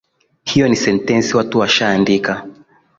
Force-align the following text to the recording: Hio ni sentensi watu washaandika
Hio 0.43 0.67
ni 0.67 0.75
sentensi 0.75 1.37
watu 1.37 1.59
washaandika 1.59 2.45